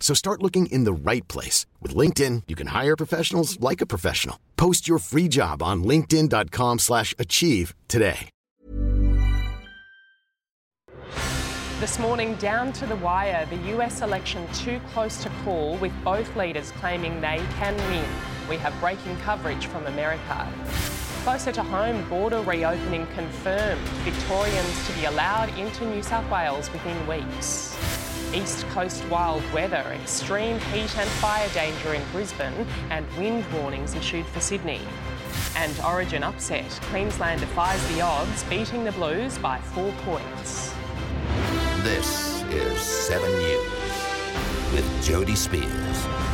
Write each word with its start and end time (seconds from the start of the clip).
So 0.00 0.14
start 0.14 0.42
looking 0.42 0.66
in 0.66 0.84
the 0.84 0.92
right 0.92 1.26
place. 1.26 1.66
With 1.82 1.96
LinkedIn, 1.96 2.44
you 2.46 2.54
can 2.54 2.68
hire 2.68 2.96
professionals 2.96 3.58
like 3.58 3.80
a 3.80 3.86
professional. 3.86 4.38
Post 4.56 4.86
your 4.86 4.98
free 4.98 5.26
job 5.26 5.62
on 5.62 5.82
linkedin.com 5.82 6.78
slash 6.78 7.12
achieve 7.18 7.74
today. 7.88 8.30
This 11.78 11.98
morning, 11.98 12.36
down 12.36 12.72
to 12.72 12.86
the 12.86 12.96
wire, 12.96 13.44
the 13.50 13.76
US 13.76 14.00
election 14.00 14.48
too 14.54 14.80
close 14.94 15.22
to 15.22 15.30
call, 15.44 15.76
with 15.76 15.92
both 16.02 16.34
leaders 16.34 16.72
claiming 16.80 17.20
they 17.20 17.44
can 17.58 17.76
win. 17.90 18.08
We 18.48 18.56
have 18.56 18.72
breaking 18.80 19.14
coverage 19.18 19.66
from 19.66 19.86
America. 19.86 20.50
Closer 21.22 21.52
to 21.52 21.62
home, 21.62 22.08
border 22.08 22.40
reopening 22.40 23.06
confirmed. 23.08 23.80
Victorians 24.04 24.86
to 24.86 24.92
be 24.94 25.04
allowed 25.04 25.50
into 25.58 25.84
New 25.84 26.02
South 26.02 26.30
Wales 26.30 26.72
within 26.72 27.06
weeks. 27.06 27.75
East 28.36 28.66
Coast 28.68 29.02
wild 29.08 29.42
weather, 29.50 29.82
extreme 29.94 30.58
heat 30.58 30.98
and 30.98 31.08
fire 31.08 31.48
danger 31.54 31.94
in 31.94 32.02
Brisbane, 32.12 32.66
and 32.90 33.06
wind 33.16 33.46
warnings 33.54 33.94
issued 33.94 34.26
for 34.26 34.40
Sydney. 34.40 34.80
And 35.56 35.72
Origin 35.80 36.22
upset. 36.22 36.68
Queensland 36.90 37.40
defies 37.40 37.82
the 37.94 38.02
odds, 38.02 38.44
beating 38.44 38.84
the 38.84 38.92
Blues 38.92 39.38
by 39.38 39.58
four 39.58 39.90
points. 40.04 40.74
This 41.82 42.42
is 42.50 42.78
7 42.78 43.26
News 43.26 43.72
with 44.74 45.02
Jody 45.02 45.34
Spears. 45.34 46.25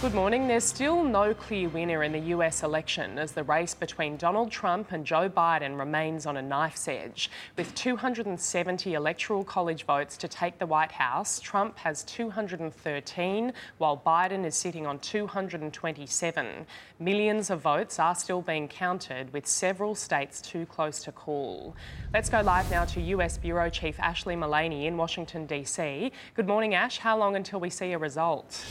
Good 0.00 0.12
morning. 0.12 0.48
There's 0.48 0.64
still 0.64 1.02
no 1.02 1.32
clear 1.32 1.70
winner 1.70 2.02
in 2.02 2.12
the 2.12 2.34
US 2.34 2.62
election 2.62 3.18
as 3.18 3.32
the 3.32 3.42
race 3.42 3.74
between 3.74 4.18
Donald 4.18 4.50
Trump 4.50 4.92
and 4.92 5.06
Joe 5.06 5.30
Biden 5.30 5.78
remains 5.78 6.26
on 6.26 6.36
a 6.36 6.42
knife's 6.42 6.88
edge. 6.88 7.30
With 7.56 7.74
270 7.74 8.92
electoral 8.92 9.44
college 9.44 9.86
votes 9.86 10.18
to 10.18 10.28
take 10.28 10.58
the 10.58 10.66
White 10.66 10.92
House, 10.92 11.40
Trump 11.40 11.78
has 11.78 12.02
213, 12.04 13.52
while 13.78 14.02
Biden 14.04 14.44
is 14.44 14.54
sitting 14.54 14.86
on 14.86 14.98
227. 14.98 16.66
Millions 16.98 17.48
of 17.48 17.60
votes 17.62 17.98
are 17.98 18.14
still 18.14 18.42
being 18.42 18.68
counted, 18.68 19.32
with 19.32 19.46
several 19.46 19.94
states 19.94 20.42
too 20.42 20.66
close 20.66 21.02
to 21.04 21.12
call. 21.12 21.74
Let's 22.12 22.28
go 22.28 22.42
live 22.42 22.70
now 22.70 22.84
to 22.86 23.00
US 23.00 23.38
Bureau 23.38 23.70
Chief 23.70 23.96
Ashlee 23.96 24.36
Mullany 24.36 24.84
in 24.84 24.98
Washington, 24.98 25.46
D.C. 25.46 26.12
Good 26.34 26.46
morning, 26.46 26.74
Ash. 26.74 26.98
How 26.98 27.16
long 27.16 27.36
until 27.36 27.58
we 27.58 27.70
see 27.70 27.92
a 27.92 27.98
result? 27.98 28.62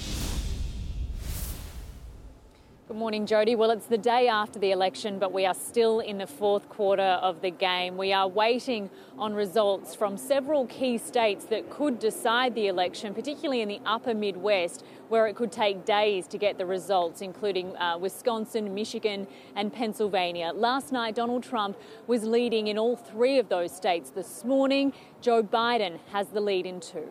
Good 2.94 3.00
morning, 3.00 3.26
Jody. 3.26 3.56
Well, 3.56 3.72
it's 3.72 3.88
the 3.88 3.98
day 3.98 4.28
after 4.28 4.60
the 4.60 4.70
election, 4.70 5.18
but 5.18 5.34
we 5.34 5.48
are 5.48 5.56
still 5.56 6.00
in 6.00 6.20
the 6.20 6.28
fourth 6.28 6.70
quarter 6.70 7.02
of 7.02 7.42
the 7.42 7.50
game. 7.50 7.98
We 7.98 8.14
are 8.14 8.28
waiting 8.28 8.92
on 9.18 9.34
results 9.34 9.96
from 9.96 10.16
several 10.16 10.68
key 10.68 11.00
states 11.00 11.46
that 11.46 11.72
could 11.72 11.98
decide 11.98 12.54
the 12.54 12.68
election, 12.68 13.16
particularly 13.16 13.62
in 13.62 13.68
the 13.68 13.82
upper 13.84 14.14
Midwest, 14.14 14.86
where 15.10 15.26
it 15.26 15.36
could 15.36 15.52
take 15.52 15.86
days 15.86 16.28
to 16.28 16.38
get 16.38 16.60
the 16.60 16.68
results, 16.68 17.22
including 17.22 17.76
uh, 17.78 17.98
Wisconsin, 17.98 18.76
Michigan, 18.76 19.26
and 19.56 19.74
Pennsylvania. 19.74 20.52
Last 20.54 20.92
night, 20.92 21.16
Donald 21.16 21.42
Trump 21.42 21.76
was 22.06 22.24
leading 22.24 22.68
in 22.68 22.78
all 22.78 22.96
three 22.96 23.40
of 23.40 23.50
those 23.50 23.76
states. 23.76 24.12
This 24.12 24.46
morning, 24.46 24.94
Joe 25.20 25.42
Biden 25.42 25.98
has 26.12 26.28
the 26.28 26.42
lead 26.42 26.68
in 26.68 26.80
two. 26.80 27.10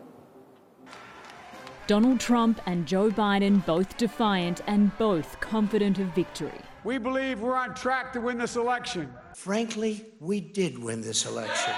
Donald 1.85 2.17
Trump 2.17 2.61
and 2.65 2.85
Joe 2.85 3.09
Biden 3.11 3.65
both 3.65 3.97
defiant 3.97 4.61
and 4.67 4.97
both 4.97 5.37
confident 5.41 5.99
of 5.99 6.07
victory. 6.15 6.61
We 6.85 6.97
believe 6.97 7.41
we're 7.41 7.57
on 7.57 7.75
track 7.75 8.13
to 8.13 8.21
win 8.21 8.37
this 8.37 8.55
election. 8.55 9.13
Frankly, 9.35 10.05
we 10.21 10.39
did 10.39 10.81
win 10.81 11.01
this 11.01 11.25
election. 11.25 11.73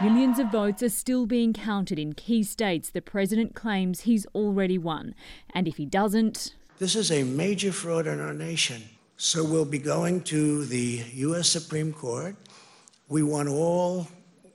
Millions 0.00 0.38
of 0.38 0.52
votes 0.52 0.82
are 0.84 0.88
still 0.88 1.26
being 1.26 1.52
counted 1.52 1.98
in 1.98 2.12
key 2.12 2.44
states 2.44 2.90
the 2.90 3.02
president 3.02 3.56
claims 3.56 4.02
he's 4.02 4.26
already 4.26 4.78
won. 4.78 5.16
And 5.52 5.66
if 5.66 5.76
he 5.76 5.86
doesn't. 5.86 6.54
This 6.78 6.94
is 6.94 7.10
a 7.10 7.24
major 7.24 7.72
fraud 7.72 8.06
in 8.06 8.20
our 8.20 8.32
nation. 8.32 8.80
So 9.16 9.44
we'll 9.44 9.64
be 9.64 9.78
going 9.78 10.22
to 10.22 10.64
the 10.66 11.02
U.S. 11.14 11.48
Supreme 11.48 11.92
Court. 11.92 12.36
We 13.08 13.24
want 13.24 13.48
all 13.48 14.06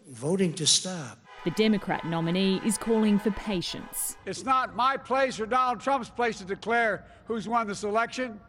voting 0.08 0.54
to 0.54 0.66
stop. 0.66 1.25
The 1.46 1.52
Democrat 1.52 2.04
nominee 2.04 2.60
is 2.66 2.76
calling 2.76 3.20
for 3.20 3.30
patience. 3.30 4.18
It's 4.26 4.44
not 4.44 4.76
my 4.76 4.98
place 4.98 5.40
or 5.40 5.46
Donald 5.46 5.80
Trump's 5.80 6.10
place 6.10 6.40
to 6.40 6.44
declare 6.44 7.06
who's 7.26 7.48
won 7.48 7.68
this 7.68 7.84
election. 7.84 8.40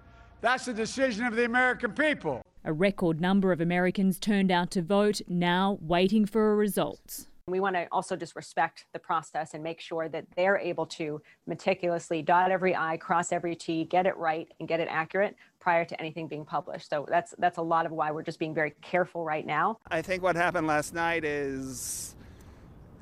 That's 0.41 0.65
the 0.65 0.73
decision 0.73 1.27
of 1.27 1.37
the 1.37 1.45
American 1.45 1.93
people. 1.93 2.41
A 2.65 2.73
record 2.73 3.21
number 3.21 3.53
of 3.53 3.61
Americans 3.61 4.19
turned 4.19 4.51
out 4.51 4.71
to 4.71 4.81
vote, 4.81 5.21
now 5.29 5.77
waiting 5.83 6.25
for 6.25 6.53
a 6.53 6.57
result. 6.57 7.27
We 7.49 7.61
want 7.61 7.77
to 7.77 7.87
also 7.93 8.17
just 8.17 8.35
respect 8.35 8.87
the 8.95 8.99
process 8.99 9.53
and 9.53 9.63
make 9.63 9.79
sure 9.79 10.09
that 10.09 10.25
they're 10.35 10.57
able 10.57 10.87
to 10.87 11.21
meticulously 11.47 12.23
dot 12.23 12.51
every 12.51 12.75
I, 12.75 12.97
cross 12.97 13.31
every 13.31 13.55
T, 13.55 13.85
get 13.85 14.07
it 14.07 14.17
right 14.17 14.51
and 14.59 14.67
get 14.67 14.81
it 14.81 14.89
accurate 14.91 15.37
prior 15.61 15.85
to 15.85 16.01
anything 16.01 16.29
being 16.29 16.47
published. 16.47 16.89
So 16.89 17.07
that's 17.11 17.35
that's 17.39 17.59
a 17.59 17.63
lot 17.63 17.85
of 17.85 17.93
why 17.93 18.11
we're 18.11 18.23
just 18.23 18.39
being 18.39 18.55
very 18.55 18.73
careful 18.81 19.23
right 19.23 19.45
now. 19.47 19.79
I 19.91 20.01
think 20.01 20.23
what 20.23 20.35
happened 20.35 20.67
last 20.67 20.95
night 20.95 21.25
is 21.25 22.16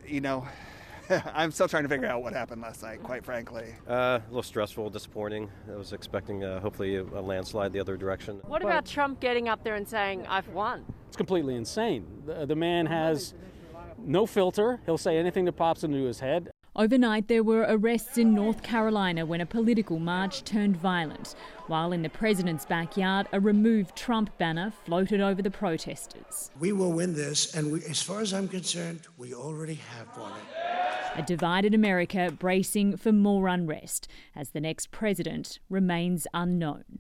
you 0.07 0.21
know, 0.21 0.47
I'm 1.35 1.51
still 1.51 1.69
trying 1.69 1.83
to 1.83 1.89
figure 1.89 2.07
out 2.07 2.23
what 2.23 2.33
happened 2.33 2.63
last 2.63 2.83
night, 2.83 3.03
quite 3.03 3.25
frankly. 3.25 3.75
Uh, 3.89 3.93
a 3.93 4.23
little 4.29 4.43
stressful, 4.43 4.91
disappointing. 4.91 5.51
I 5.71 5.77
was 5.77 5.93
expecting 5.93 6.45
uh, 6.45 6.61
hopefully 6.61 6.97
a, 6.97 7.03
a, 7.03 7.21
landslide 7.21 7.73
the 7.73 7.81
other 7.81 7.97
direction. 7.97 8.41
What 8.47 8.63
about 8.63 8.87
Trump 8.87 9.21
getting 9.21 9.49
up 9.49 9.63
there 9.65 9.75
and 9.75 9.87
saying, 9.87 10.27
I've 10.27 10.49
won? 10.49 10.85
It's 11.09 11.17
completely 11.17 11.55
insane. 11.55 12.07
The, 12.27 12.47
the 12.47 12.57
man 12.57 12.87
has 12.87 13.35
no 13.99 14.27
filter. 14.27 14.81
He'll 14.87 14.99
say 14.99 15.19
anything 15.19 15.45
that 15.45 15.53
pops 15.53 15.85
into 15.85 16.05
his 16.05 16.21
head. 16.21 16.51
Overnight, 16.77 17.29
there 17.29 17.45
were 17.45 17.65
arrests 17.69 18.19
in 18.19 18.35
North 18.35 18.65
Carolina 18.65 19.25
when 19.25 19.41
a 19.41 19.47
political 19.47 20.01
march 20.01 20.43
turned 20.43 20.77
violent, 20.77 21.37
while 21.69 21.93
in 21.93 22.03
the 22.03 22.09
president's 22.09 22.67
backyard, 22.67 23.29
a 23.33 23.39
removed 23.39 23.95
Trump 23.95 24.37
banner 24.39 24.73
floated 24.85 25.21
over 25.21 25.41
the 25.41 25.53
protesters. 25.53 26.51
We 26.59 26.73
will 26.73 26.91
win 26.91 27.15
this, 27.15 27.55
and 27.55 27.71
we, 27.71 27.85
as 27.85 28.03
far 28.03 28.23
as 28.23 28.35
I'm 28.35 28.49
concerned, 28.49 29.03
we 29.17 29.33
already 29.33 29.75
have 29.75 30.09
won 30.19 30.33
it. 30.33 31.21
A 31.21 31.23
divided 31.23 31.75
America 31.75 32.35
bracing 32.37 32.97
for 32.97 33.13
more 33.13 33.47
unrest 33.47 34.09
as 34.35 34.51
the 34.51 34.61
next 34.61 34.91
president 34.91 35.61
remains 35.71 36.27
unknown. 36.35 36.99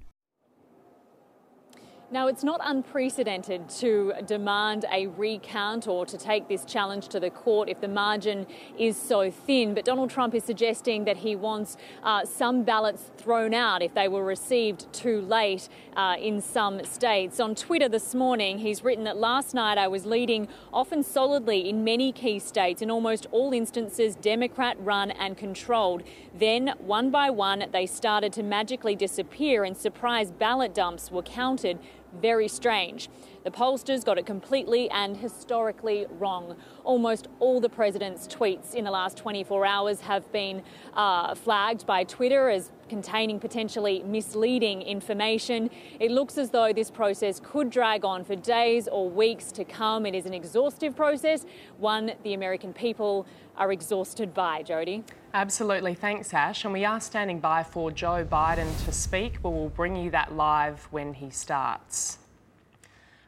Now, 2.10 2.28
it's 2.28 2.44
not 2.44 2.60
unprecedented 2.62 3.68
to 3.80 4.12
demand 4.26 4.84
a 4.92 5.06
recount 5.06 5.88
or 5.88 6.04
to 6.04 6.18
take 6.18 6.48
this 6.48 6.64
challenge 6.66 7.08
to 7.08 7.18
the 7.18 7.30
court 7.30 7.70
if 7.70 7.80
the 7.80 7.88
margin 7.88 8.46
is 8.78 8.96
so 8.96 9.30
thin. 9.30 9.72
But 9.74 9.86
Donald 9.86 10.10
Trump 10.10 10.34
is 10.34 10.44
suggesting 10.44 11.06
that 11.06 11.16
he 11.16 11.34
wants 11.34 11.78
uh, 12.02 12.26
some 12.26 12.62
ballots 12.62 13.10
thrown 13.16 13.54
out 13.54 13.82
if 13.82 13.94
they 13.94 14.06
were 14.06 14.22
received 14.22 14.92
too 14.92 15.22
late 15.22 15.70
uh, 15.96 16.16
in 16.20 16.42
some 16.42 16.84
states. 16.84 17.40
On 17.40 17.54
Twitter 17.54 17.88
this 17.88 18.14
morning, 18.14 18.58
he's 18.58 18.84
written 18.84 19.04
that 19.04 19.16
last 19.16 19.54
night 19.54 19.78
I 19.78 19.88
was 19.88 20.04
leading 20.04 20.46
often 20.74 21.02
solidly 21.02 21.68
in 21.68 21.84
many 21.84 22.12
key 22.12 22.38
states, 22.38 22.82
in 22.82 22.90
almost 22.90 23.26
all 23.32 23.54
instances, 23.54 24.14
Democrat 24.14 24.76
run 24.78 25.10
and 25.10 25.38
controlled. 25.38 26.02
Then, 26.34 26.74
one 26.78 27.10
by 27.10 27.30
one, 27.30 27.64
they 27.72 27.86
started 27.86 28.32
to 28.34 28.42
magically 28.42 28.94
disappear 28.94 29.64
and 29.64 29.74
surprise 29.74 30.30
ballot 30.30 30.74
dumps 30.74 31.10
were 31.10 31.22
counted 31.22 31.78
very 32.20 32.48
strange. 32.48 33.08
The 33.44 33.50
pollsters 33.50 34.04
got 34.04 34.16
it 34.16 34.24
completely 34.24 34.88
and 34.90 35.16
historically 35.16 36.06
wrong. 36.18 36.56
Almost 36.82 37.28
all 37.40 37.60
the 37.60 37.68
president's 37.68 38.26
tweets 38.26 38.74
in 38.74 38.84
the 38.84 38.90
last 38.90 39.18
24 39.18 39.66
hours 39.66 40.00
have 40.00 40.30
been 40.32 40.62
uh, 40.94 41.34
flagged 41.34 41.86
by 41.86 42.04
Twitter 42.04 42.48
as 42.48 42.70
containing 42.88 43.38
potentially 43.38 44.02
misleading 44.02 44.80
information. 44.82 45.68
It 46.00 46.10
looks 46.10 46.38
as 46.38 46.50
though 46.50 46.72
this 46.72 46.90
process 46.90 47.40
could 47.42 47.68
drag 47.68 48.04
on 48.04 48.24
for 48.24 48.36
days 48.36 48.88
or 48.88 49.10
weeks 49.10 49.52
to 49.52 49.64
come. 49.64 50.06
It 50.06 50.14
is 50.14 50.24
an 50.24 50.34
exhaustive 50.34 50.96
process, 50.96 51.44
one 51.78 52.12
the 52.22 52.34
American 52.34 52.72
people 52.72 53.26
are 53.56 53.72
exhausted 53.72 54.34
by. 54.34 54.62
Jody? 54.62 55.04
Absolutely. 55.32 55.94
Thanks, 55.94 56.32
Ash. 56.32 56.64
And 56.64 56.72
we 56.72 56.84
are 56.84 57.00
standing 57.00 57.40
by 57.40 57.62
for 57.62 57.90
Joe 57.90 58.24
Biden 58.24 58.84
to 58.84 58.92
speak, 58.92 59.42
but 59.42 59.50
we'll 59.50 59.68
bring 59.68 59.96
you 59.96 60.10
that 60.10 60.34
live 60.34 60.86
when 60.90 61.14
he 61.14 61.30
starts. 61.30 62.18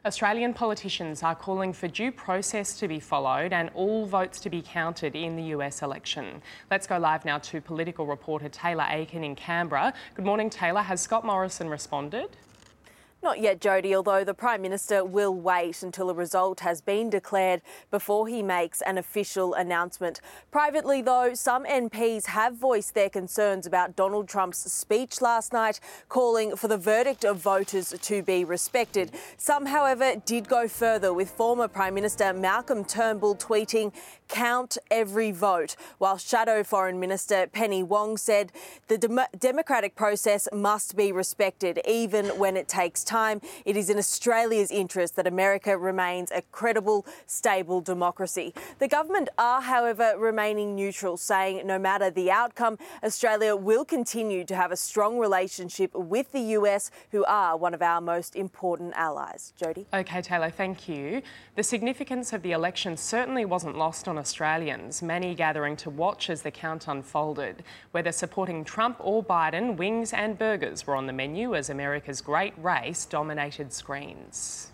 Australian 0.05 0.53
politicians 0.53 1.21
are 1.21 1.35
calling 1.35 1.73
for 1.73 1.89
due 1.89 2.13
process 2.13 2.79
to 2.79 2.87
be 2.87 2.97
followed 2.97 3.51
and 3.51 3.69
all 3.73 4.05
votes 4.05 4.39
to 4.39 4.49
be 4.49 4.61
counted 4.61 5.17
in 5.17 5.35
the 5.35 5.43
US 5.55 5.81
election. 5.81 6.41
Let's 6.71 6.87
go 6.87 6.97
live 6.97 7.25
now 7.25 7.39
to 7.39 7.59
political 7.59 8.05
reporter 8.05 8.47
Taylor 8.47 8.85
Aiken 8.87 9.25
in 9.25 9.35
Canberra. 9.35 9.93
Good 10.15 10.23
morning, 10.23 10.49
Taylor. 10.49 10.81
Has 10.81 11.01
Scott 11.01 11.25
Morrison 11.25 11.67
responded? 11.67 12.37
Not 13.23 13.41
yet, 13.41 13.59
Jody, 13.59 13.95
although 13.95 14.23
the 14.23 14.35
Prime 14.35 14.61
Minister 14.61 15.03
will 15.03 15.33
wait 15.33 15.81
until 15.81 16.11
a 16.11 16.13
result 16.13 16.59
has 16.59 16.81
been 16.81 17.09
declared 17.09 17.63
before 17.89 18.27
he 18.27 18.43
makes 18.43 18.81
an 18.83 18.99
official 18.99 19.55
announcement. 19.55 20.21
Privately, 20.51 21.01
though, 21.01 21.33
some 21.33 21.65
MPs 21.65 22.27
have 22.27 22.55
voiced 22.55 22.93
their 22.93 23.09
concerns 23.09 23.65
about 23.65 23.95
Donald 23.95 24.29
Trump's 24.29 24.71
speech 24.71 25.19
last 25.19 25.51
night, 25.51 25.79
calling 26.09 26.55
for 26.55 26.67
the 26.67 26.77
verdict 26.77 27.25
of 27.25 27.37
voters 27.37 27.91
to 27.99 28.21
be 28.21 28.45
respected. 28.45 29.11
Some, 29.35 29.65
however, 29.65 30.21
did 30.23 30.47
go 30.47 30.67
further, 30.67 31.11
with 31.11 31.31
former 31.31 31.67
Prime 31.67 31.95
Minister 31.95 32.33
Malcolm 32.33 32.85
Turnbull 32.85 33.35
tweeting, 33.35 33.93
Count 34.27 34.77
every 34.91 35.31
vote, 35.31 35.75
while 35.97 36.17
Shadow 36.17 36.61
Foreign 36.61 36.99
Minister 36.99 37.47
Penny 37.47 37.81
Wong 37.81 38.17
said 38.17 38.51
the 38.89 38.97
dem- 38.97 39.19
democratic 39.39 39.95
process 39.95 40.49
must 40.53 40.95
be 40.95 41.11
respected, 41.11 41.79
even 41.87 42.27
when 42.37 42.57
it 42.57 42.67
takes 42.67 43.05
time. 43.07 43.41
It 43.65 43.75
is 43.75 43.89
in 43.89 43.97
Australia's 43.97 44.69
interest 44.69 45.15
that 45.15 45.25
America 45.25 45.77
remains 45.77 46.29
a 46.31 46.43
credible, 46.51 47.05
stable 47.25 47.81
democracy. 47.81 48.53
The 48.79 48.87
government 48.87 49.29
are, 49.37 49.61
however, 49.61 50.13
remaining 50.17 50.75
neutral, 50.75 51.17
saying 51.17 51.65
no 51.65 51.79
matter 51.79 52.11
the 52.11 52.29
outcome, 52.29 52.77
Australia 53.03 53.55
will 53.55 53.85
continue 53.85 54.43
to 54.45 54.55
have 54.55 54.71
a 54.71 54.77
strong 54.77 55.17
relationship 55.17 55.95
with 55.95 56.31
the 56.31 56.41
US, 56.57 56.91
who 57.11 57.23
are 57.25 57.55
one 57.55 57.73
of 57.73 57.81
our 57.81 58.01
most 58.01 58.35
important 58.35 58.93
allies. 58.95 59.53
Jody? 59.55 59.85
Okay, 59.93 60.21
Taylor, 60.21 60.49
thank 60.49 60.89
you. 60.89 61.21
The 61.55 61.63
significance 61.63 62.33
of 62.33 62.41
the 62.41 62.51
election 62.51 62.97
certainly 62.97 63.45
wasn't 63.45 63.77
lost 63.77 64.07
on 64.07 64.17
Australians, 64.17 65.01
many 65.01 65.33
gathering 65.33 65.77
to 65.77 65.89
watch 65.89 66.29
as 66.29 66.41
the 66.41 66.51
count 66.51 66.87
unfolded. 66.87 67.63
Whether 67.91 68.11
supporting 68.11 68.65
Trump 68.65 68.97
or 68.99 69.23
Biden, 69.23 69.77
wings 69.77 70.11
and 70.11 70.37
burgers 70.37 70.85
were 70.85 70.95
on 70.95 71.07
the 71.07 71.13
menu 71.13 71.55
as 71.55 71.69
America's 71.69 72.21
great 72.21 72.53
race 72.57 72.96
dominated 73.05 73.71
screens. 73.71 74.71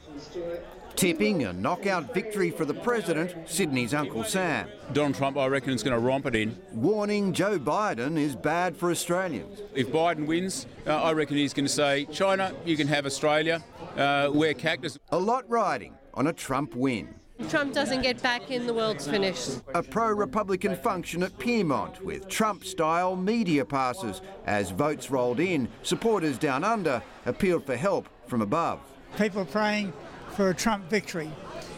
Tipping 0.96 1.44
a 1.44 1.54
knockout 1.54 2.14
victory 2.14 2.52
for 2.52 2.66
the 2.66 2.74
president, 2.74 3.50
Sydney's 3.50 3.94
Uncle 3.94 4.24
Sam. 4.24 4.70
Donald 4.94 5.16
Trump, 5.16 5.38
I 5.38 5.48
reckon, 5.48 5.74
is 5.74 5.82
going 5.82 5.96
to 5.96 6.00
romp 6.00 6.28
it 6.28 6.36
in. 6.36 6.56
Warning 6.72 7.34
Joe 7.34 7.58
Biden 7.58 8.18
is 8.18 8.36
bad 8.36 8.78
for 8.78 8.92
Australians. 8.92 9.62
If 9.74 9.92
Biden 9.92 10.28
wins, 10.28 10.68
uh, 10.86 11.02
I 11.02 11.14
reckon 11.14 11.38
he's 11.38 11.54
going 11.54 11.66
to 11.66 11.72
say, 11.72 12.06
China, 12.06 12.54
you 12.64 12.78
can 12.78 12.88
have 12.88 13.06
Australia, 13.06 13.64
uh, 13.98 14.30
we're 14.32 14.54
cactus. 14.54 15.00
A 15.12 15.18
lot 15.18 15.50
riding 15.50 15.96
on 16.14 16.28
a 16.28 16.34
Trump 16.34 16.76
win. 16.76 17.16
Trump 17.50 17.74
doesn't 17.74 18.04
get 18.04 18.22
back 18.22 18.52
in, 18.52 18.68
the 18.68 18.74
world's 18.74 19.08
finished. 19.08 19.62
A 19.74 19.82
pro 19.82 20.10
Republican 20.10 20.76
function 20.76 21.24
at 21.24 21.38
Pyrmont 21.40 22.00
with 22.02 22.28
Trump 22.28 22.64
style 22.64 23.16
media 23.16 23.66
passes. 23.66 24.22
As 24.46 24.70
votes 24.70 25.10
rolled 25.10 25.40
in, 25.40 25.68
supporters 25.82 26.38
down 26.38 26.64
under 26.64 27.02
appealed 27.26 27.66
for 27.66 27.76
help 27.76 28.08
from 28.28 28.42
above. 28.42 28.80
People 29.18 29.46
praying 29.46 29.94
for 30.36 30.50
a 30.50 30.54
Trump 30.54 30.90
victory. 30.90 31.32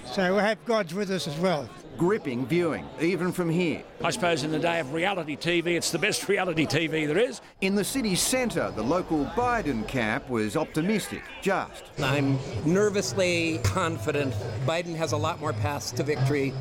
So 0.06 0.36
we 0.36 0.42
hope 0.42 0.60
God's 0.66 0.94
with 0.94 1.12
us 1.12 1.28
as 1.28 1.38
well. 1.40 1.70
Gripping 1.98 2.46
viewing, 2.46 2.86
even 3.02 3.32
from 3.32 3.50
here. 3.50 3.82
I 4.04 4.12
suppose 4.12 4.44
in 4.44 4.52
the 4.52 4.60
day 4.60 4.80
of 4.80 4.94
reality 4.94 5.36
TV, 5.36 5.78
it's 5.78 5.92
the 5.92 6.00
best 6.00 6.28
reality 6.28 6.66
TV 6.66 7.08
there 7.08 7.18
is. 7.18 7.42
In 7.62 7.76
the 7.76 7.84
city 7.84 8.16
centre, 8.16 8.72
the 8.76 8.84
local 8.84 9.26
Biden 9.28 9.88
camp 9.88 10.30
was 10.30 10.58
optimistic, 10.58 11.24
just. 11.42 11.84
I'm 12.00 12.38
nervously 12.66 13.60
confident 13.64 14.34
Biden 14.66 14.96
has 14.96 15.14
a 15.14 15.18
lot 15.18 15.40
more 15.40 15.54
paths 15.54 15.92
to 15.92 16.04
victory 16.04 16.54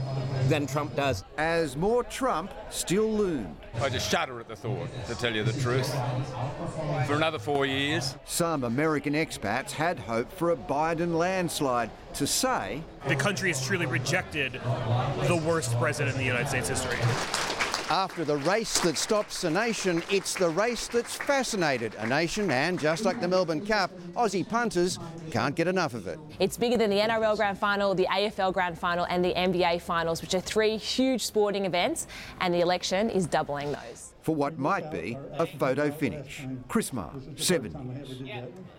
than 0.49 0.67
Trump 0.67 0.95
does. 0.97 1.25
As 1.37 1.77
more 1.77 2.05
Trump 2.05 2.53
still 2.71 3.11
loomed. 3.11 3.57
I 3.81 3.89
just 3.89 4.11
shudder 4.11 4.41
at 4.41 4.49
the 4.49 4.57
thought, 4.57 4.89
to 5.09 5.15
tell 5.15 5.35
you 5.35 5.43
the 5.43 5.61
truth. 5.61 5.93
For 7.07 7.15
another 7.15 7.39
four 7.39 7.67
years. 7.67 8.17
Some 8.25 8.65
American 8.65 9.15
expats 9.15 9.73
had 9.73 9.99
hoped 9.99 10.33
for 10.33 10.51
a 10.51 10.57
Biden 10.57 11.17
landslide 11.17 11.91
to 12.15 12.27
say 12.27 12.83
the 13.09 13.17
country 13.17 13.51
has 13.51 13.65
truly 13.65 13.87
rejected 13.87 14.53
the 14.53 15.43
worst 15.47 15.77
president 15.79 16.15
in 16.15 16.21
the 16.21 16.27
United 16.27 16.49
States 16.49 16.69
history. 16.69 17.54
After 17.95 18.25
the 18.25 18.39
race 18.39 18.81
that 18.81 18.99
stops 18.99 19.45
a 19.45 19.51
nation, 19.51 20.03
it's 20.11 20.35
the 20.35 20.49
race 20.49 20.89
that's 20.89 21.15
fascinated 21.15 21.95
a 22.01 22.07
nation, 22.09 22.51
and 22.51 22.77
just 22.77 23.05
like 23.05 23.21
the 23.21 23.29
Melbourne 23.29 23.65
Cup, 23.65 23.93
Aussie 24.17 24.47
punters 24.49 24.99
can't 25.31 25.55
get 25.55 25.69
enough 25.69 25.95
of 25.95 26.09
it. 26.09 26.19
It's 26.41 26.57
bigger 26.57 26.77
than 26.77 26.91
the 26.91 26.97
NRL 26.97 27.37
Grand 27.37 27.57
Final, 27.57 27.95
the 27.95 28.09
AFL 28.11 28.53
Grand 28.53 28.77
Final, 28.77 29.07
and 29.09 29.25
the 29.25 29.33
NBA 29.33 29.81
Finals, 29.81 30.23
which 30.23 30.35
are 30.35 30.41
three 30.41 30.77
huge 30.77 31.25
sporting 31.25 31.67
events, 31.67 32.09
and 32.41 32.53
the 32.53 32.63
election 32.63 33.11
is 33.11 33.29
doubling 33.29 33.71
those. 33.71 34.14
For 34.25 34.35
what 34.35 34.59
might 34.59 34.91
be 34.91 35.19
a 35.35 35.47
photo 35.47 35.91
finish. 35.91 36.47
Chris 36.67 36.95
Marr, 36.95 37.13
7 37.37 37.73
News. 37.73 38.23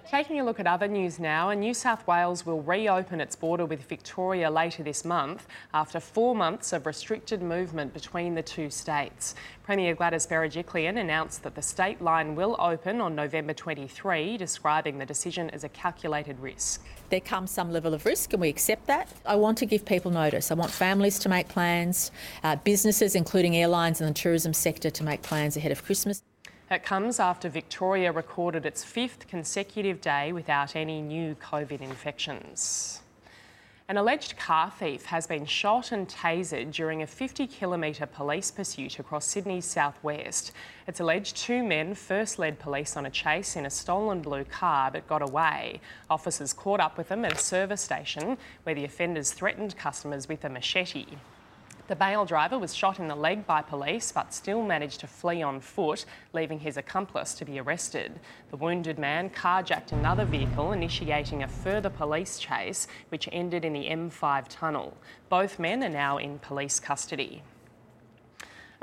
Taking 0.09 0.39
a 0.39 0.43
look 0.43 0.59
at 0.59 0.65
other 0.65 0.87
news 0.87 1.19
now, 1.19 1.51
and 1.51 1.61
New 1.61 1.75
South 1.75 2.07
Wales 2.07 2.47
will 2.47 2.63
reopen 2.63 3.21
its 3.21 3.35
border 3.35 3.63
with 3.63 3.83
Victoria 3.83 4.49
later 4.49 4.81
this 4.81 5.05
month 5.05 5.47
after 5.71 5.99
four 5.99 6.33
months 6.33 6.73
of 6.73 6.87
restricted 6.87 7.43
movement 7.43 7.93
between 7.93 8.33
the 8.33 8.41
two 8.41 8.71
states. 8.71 9.35
Premier 9.65 9.95
Gladys 9.95 10.27
Berejiklian 10.27 10.99
announced 10.99 11.41
that 11.41 11.55
the 11.55 11.61
state 11.63 11.99
line 11.99 12.35
will 12.35 12.55
open 12.59 13.01
on 13.01 13.15
November 13.15 13.51
23, 13.51 14.37
describing 14.37 14.99
the 14.99 15.07
decision 15.07 15.49
as 15.49 15.63
a 15.63 15.69
calculated 15.69 16.39
risk. 16.39 16.85
There 17.09 17.19
comes 17.19 17.49
some 17.49 17.71
level 17.71 17.95
of 17.95 18.05
risk, 18.05 18.33
and 18.33 18.41
we 18.41 18.47
accept 18.47 18.85
that. 18.85 19.11
I 19.25 19.35
want 19.35 19.57
to 19.57 19.65
give 19.65 19.83
people 19.83 20.11
notice. 20.11 20.51
I 20.51 20.53
want 20.53 20.69
families 20.69 21.17
to 21.17 21.29
make 21.29 21.47
plans, 21.47 22.11
uh, 22.43 22.57
businesses, 22.57 23.15
including 23.15 23.57
airlines 23.57 24.01
and 24.01 24.07
the 24.07 24.13
tourism 24.13 24.53
sector, 24.53 24.91
to 24.91 25.03
make 25.03 25.23
plans 25.23 25.57
ahead 25.57 25.71
of 25.71 25.83
Christmas. 25.83 26.21
It 26.69 26.83
comes 26.83 27.19
after 27.19 27.49
Victoria 27.49 28.11
recorded 28.11 28.67
its 28.67 28.83
fifth 28.83 29.27
consecutive 29.27 29.99
day 29.99 30.31
without 30.31 30.75
any 30.75 31.01
new 31.01 31.33
COVID 31.41 31.81
infections. 31.81 33.01
An 33.87 33.97
alleged 33.97 34.35
car 34.35 34.71
thief 34.71 35.05
has 35.05 35.27
been 35.27 35.45
shot 35.45 35.91
and 35.91 36.09
tasered 36.09 36.71
during 36.71 37.03
a 37.03 37.07
50 37.07 37.45
kilometre 37.45 38.07
police 38.07 38.49
pursuit 38.49 38.97
across 38.97 39.27
Sydney's 39.27 39.65
southwest. 39.65 40.53
It's 40.87 40.99
alleged 40.99 41.37
two 41.37 41.63
men 41.63 41.93
first 41.93 42.39
led 42.39 42.57
police 42.57 42.97
on 42.97 43.05
a 43.05 43.11
chase 43.11 43.55
in 43.55 43.63
a 43.63 43.69
stolen 43.69 44.23
blue 44.23 44.43
car 44.43 44.89
but 44.89 45.07
got 45.07 45.21
away. 45.21 45.81
Officers 46.09 46.51
caught 46.51 46.79
up 46.79 46.97
with 46.97 47.09
them 47.09 47.25
at 47.25 47.33
a 47.33 47.37
service 47.37 47.81
station 47.81 48.39
where 48.63 48.73
the 48.73 48.85
offenders 48.85 49.33
threatened 49.33 49.77
customers 49.77 50.27
with 50.27 50.43
a 50.43 50.49
machete. 50.49 51.05
The 51.87 51.95
bail 51.95 52.25
driver 52.25 52.57
was 52.57 52.73
shot 52.73 52.99
in 52.99 53.07
the 53.07 53.15
leg 53.15 53.45
by 53.45 53.61
police 53.61 54.11
but 54.11 54.33
still 54.33 54.63
managed 54.63 55.01
to 55.01 55.07
flee 55.07 55.43
on 55.43 55.59
foot, 55.59 56.05
leaving 56.33 56.59
his 56.59 56.77
accomplice 56.77 57.35
to 57.35 57.45
be 57.45 57.59
arrested. 57.59 58.19
The 58.49 58.57
wounded 58.57 58.97
man 58.97 59.29
carjacked 59.29 59.91
another 59.91 60.25
vehicle, 60.25 60.71
initiating 60.71 61.43
a 61.43 61.47
further 61.47 61.91
police 61.91 62.39
chase, 62.39 62.87
which 63.09 63.29
ended 63.31 63.63
in 63.63 63.73
the 63.73 63.85
M5 63.85 64.45
tunnel. 64.49 64.97
Both 65.29 65.59
men 65.59 65.83
are 65.83 65.89
now 65.89 66.17
in 66.17 66.39
police 66.39 66.79
custody. 66.79 67.43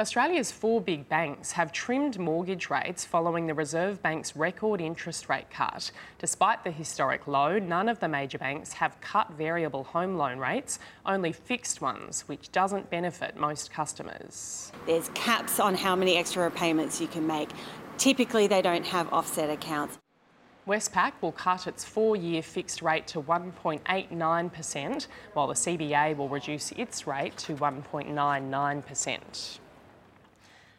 Australia's 0.02 0.50
four 0.50 0.80
big 0.80 1.08
banks 1.08 1.52
have 1.52 1.70
trimmed 1.70 2.18
mortgage 2.18 2.70
rates 2.70 3.04
following 3.04 3.46
the 3.46 3.54
Reserve 3.54 4.02
Bank's 4.02 4.34
record 4.34 4.80
interest 4.80 5.28
rate 5.28 5.48
cut. 5.48 5.92
Despite 6.18 6.64
the 6.64 6.72
historic 6.72 7.28
low, 7.28 7.60
none 7.60 7.88
of 7.88 8.00
the 8.00 8.08
major 8.08 8.36
banks 8.36 8.72
have 8.72 9.00
cut 9.00 9.30
variable 9.34 9.84
home 9.84 10.16
loan 10.16 10.40
rates, 10.40 10.80
only 11.06 11.30
fixed 11.30 11.80
ones, 11.80 12.24
which 12.26 12.50
doesn't 12.50 12.90
benefit 12.90 13.36
most 13.36 13.70
customers. 13.70 14.72
There's 14.86 15.08
caps 15.10 15.60
on 15.60 15.76
how 15.76 15.94
many 15.94 16.16
extra 16.16 16.42
repayments 16.42 17.00
you 17.00 17.06
can 17.06 17.24
make. 17.24 17.50
Typically, 17.96 18.48
they 18.48 18.60
don't 18.60 18.86
have 18.86 19.12
offset 19.12 19.50
accounts. 19.50 19.98
Westpac 20.66 21.12
will 21.20 21.30
cut 21.30 21.68
its 21.68 21.84
four 21.84 22.16
year 22.16 22.42
fixed 22.42 22.82
rate 22.82 23.06
to 23.06 23.22
1.89%, 23.22 25.06
while 25.34 25.46
the 25.46 25.54
CBA 25.54 26.16
will 26.16 26.28
reduce 26.28 26.72
its 26.72 27.06
rate 27.06 27.36
to 27.36 27.54
1.99%. 27.54 29.60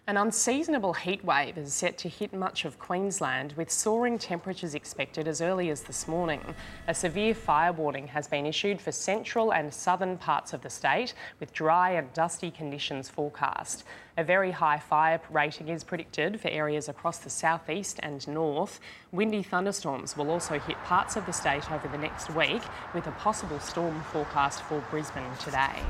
An 0.06 0.18
unseasonable 0.18 0.92
heat 0.92 1.24
wave 1.24 1.58
is 1.58 1.74
set 1.74 1.98
to 2.00 2.10
hit 2.10 2.34
much 2.34 2.66
of 2.66 2.78
Queensland 2.78 3.54
with 3.54 3.72
soaring 3.72 4.18
temperatures 4.18 4.76
expected 4.76 5.30
as 5.30 5.40
early 5.40 5.70
as 5.70 5.84
this 5.84 6.10
morning. 6.10 6.42
A 6.90 6.94
severe 6.94 7.34
fire 7.34 7.72
warning 7.72 8.08
has 8.08 8.28
been 8.28 8.46
issued 8.46 8.82
for 8.82 8.92
central 8.92 9.54
and 9.54 9.74
southern 9.74 10.18
parts 10.18 10.52
of 10.52 10.62
the 10.62 10.70
state 10.70 11.14
with 11.40 11.54
dry 11.54 11.92
and 11.92 12.12
dusty 12.12 12.52
conditions 12.52 13.08
forecast. 13.08 13.86
A 14.18 14.26
very 14.26 14.52
high 14.52 14.78
fire 14.78 15.22
rating 15.32 15.70
is 15.70 15.86
predicted 15.86 16.42
for 16.42 16.50
areas 16.50 16.90
across 16.90 17.20
the 17.20 17.30
southeast 17.30 17.98
and 18.04 18.28
north. 18.28 18.82
Windy 19.14 19.42
thunderstorms 19.42 20.18
will 20.18 20.30
also 20.30 20.60
hit 20.60 20.76
parts 20.84 21.16
of 21.16 21.26
the 21.26 21.32
state 21.32 21.72
over 21.72 21.88
the 21.88 21.98
next 21.98 22.30
week 22.36 22.62
with 22.94 23.08
a 23.08 23.12
possible 23.12 23.60
storm 23.62 24.02
forecast 24.12 24.64
for 24.64 24.84
Brisbane 24.92 25.24
today. 25.40 25.82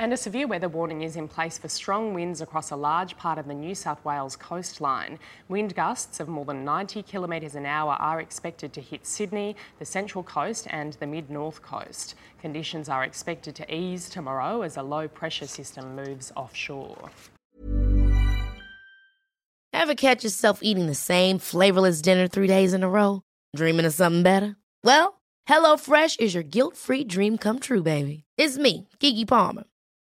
And 0.00 0.14
a 0.14 0.16
severe 0.16 0.46
weather 0.46 0.70
warning 0.70 1.02
is 1.02 1.14
in 1.14 1.28
place 1.28 1.58
for 1.58 1.68
strong 1.68 2.14
winds 2.14 2.40
across 2.40 2.70
a 2.70 2.76
large 2.76 3.18
part 3.18 3.36
of 3.36 3.46
the 3.46 3.52
New 3.52 3.74
South 3.74 4.02
Wales 4.02 4.34
coastline. 4.34 5.18
Wind 5.50 5.74
gusts 5.74 6.20
of 6.20 6.26
more 6.26 6.46
than 6.46 6.64
90 6.64 7.02
kilometres 7.02 7.54
an 7.54 7.66
hour 7.66 7.92
are 7.92 8.18
expected 8.18 8.72
to 8.72 8.80
hit 8.80 9.06
Sydney, 9.06 9.56
the 9.78 9.84
Central 9.84 10.24
Coast, 10.24 10.66
and 10.70 10.94
the 10.94 11.06
mid 11.06 11.28
north 11.28 11.60
coast. 11.60 12.14
Conditions 12.40 12.88
are 12.88 13.04
expected 13.04 13.54
to 13.56 13.74
ease 13.74 14.08
tomorrow 14.08 14.62
as 14.62 14.78
a 14.78 14.82
low 14.82 15.06
pressure 15.06 15.46
system 15.46 15.94
moves 15.94 16.32
offshore. 16.34 17.10
Ever 19.74 19.94
catch 19.94 20.24
yourself 20.24 20.60
eating 20.62 20.86
the 20.86 20.94
same 20.94 21.38
flavourless 21.38 22.00
dinner 22.00 22.26
three 22.26 22.46
days 22.46 22.72
in 22.72 22.82
a 22.82 22.88
row? 22.88 23.20
Dreaming 23.54 23.84
of 23.84 23.92
something 23.92 24.22
better? 24.22 24.56
Well, 24.82 25.20
HelloFresh 25.46 26.18
is 26.18 26.32
your 26.32 26.42
guilt 26.42 26.78
free 26.78 27.04
dream 27.04 27.36
come 27.36 27.58
true, 27.58 27.82
baby. 27.82 28.24
It's 28.38 28.56
me, 28.56 28.88
Keke 28.98 29.28
Palmer. 29.28 29.64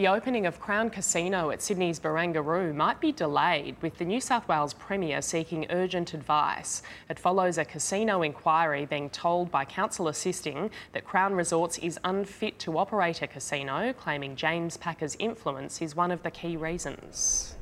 The 0.00 0.08
opening 0.08 0.46
of 0.46 0.60
Crown 0.60 0.88
Casino 0.88 1.50
at 1.50 1.60
Sydney's 1.60 2.00
Barangaroo 2.00 2.74
might 2.74 3.02
be 3.02 3.12
delayed, 3.12 3.76
with 3.82 3.98
the 3.98 4.06
New 4.06 4.18
South 4.18 4.48
Wales 4.48 4.72
Premier 4.72 5.20
seeking 5.20 5.66
urgent 5.68 6.14
advice. 6.14 6.82
It 7.10 7.18
follows 7.18 7.58
a 7.58 7.66
casino 7.66 8.22
inquiry 8.22 8.86
being 8.86 9.10
told 9.10 9.50
by 9.50 9.66
counsel 9.66 10.08
assisting 10.08 10.70
that 10.94 11.04
Crown 11.04 11.34
Resorts 11.34 11.76
is 11.76 11.98
unfit 12.02 12.58
to 12.60 12.78
operate 12.78 13.20
a 13.20 13.26
casino, 13.26 13.92
claiming 13.92 14.36
James 14.36 14.78
Packer's 14.78 15.16
influence 15.18 15.82
is 15.82 15.94
one 15.94 16.10
of 16.10 16.22
the 16.22 16.30
key 16.30 16.56
reasons. 16.56 17.56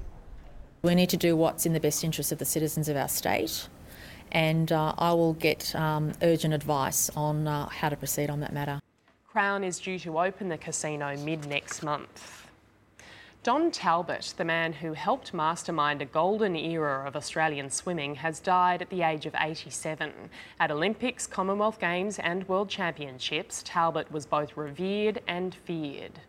We 0.83 0.95
need 0.95 1.09
to 1.09 1.17
do 1.17 1.35
what's 1.35 1.67
in 1.67 1.73
the 1.73 1.81
best 1.81 2.05
interest 2.05 2.31
of 2.31 2.39
the 2.39 2.45
citizens 2.45 2.89
of 2.89 2.97
our 2.97 3.09
state, 3.09 3.67
and 4.31 4.71
uh, 4.71 4.95
I 4.97 5.13
will 5.13 5.35
get 5.35 5.75
um, 5.75 6.13
urgent 6.23 6.55
advice 6.55 7.11
on 7.17 7.49
uh, 7.49 7.69
how 7.69 7.89
to 7.89 7.97
proceed 7.97 8.31
on 8.31 8.39
that 8.39 8.53
matter. 8.53 8.79
Crown 9.31 9.63
is 9.63 9.79
due 9.79 9.99
to 9.99 10.19
open 10.19 10.49
the 10.49 10.57
casino 10.57 11.15
mid 11.19 11.47
next 11.47 11.83
month. 11.83 12.49
Don 13.43 13.71
Talbot, 13.71 14.33
the 14.39 14.45
man 14.45 14.73
who 14.73 14.95
helped 14.95 15.35
mastermind 15.35 16.01
a 16.01 16.07
golden 16.07 16.57
era 16.57 17.05
of 17.07 17.15
Australian 17.15 17.69
swimming, 17.69 18.15
has 18.15 18.41
died 18.41 18.81
at 18.81 18.89
the 18.89 19.03
age 19.03 19.27
of 19.27 19.35
87. 19.39 20.13
At 20.59 20.71
Olympics, 20.71 21.27
Commonwealth 21.27 21.79
Games, 21.79 22.19
and 22.19 22.49
World 22.49 22.71
Championships, 22.71 23.63
Talbot 23.67 24.11
was 24.11 24.25
both 24.25 24.57
revered 24.57 25.21
and 25.29 25.55
feared. 25.55 26.21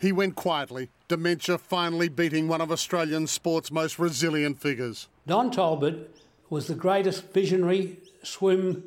He 0.00 0.10
went 0.10 0.34
quietly, 0.34 0.90
dementia 1.06 1.56
finally 1.56 2.08
beating 2.08 2.48
one 2.48 2.60
of 2.60 2.72
Australian 2.72 3.28
sport's 3.28 3.70
most 3.70 4.00
resilient 4.00 4.60
figures. 4.60 5.06
Don 5.28 5.52
Talbot 5.52 6.16
was 6.50 6.66
the 6.66 6.74
greatest 6.74 7.32
visionary 7.32 7.98
swim 8.24 8.82